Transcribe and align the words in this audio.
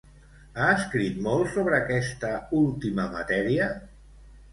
Ha 0.61 0.67
escrit 0.77 1.19
molt 1.27 1.51
sobre 1.57 1.75
aquesta 1.79 2.31
última 2.61 3.05
matèria? 3.17 3.69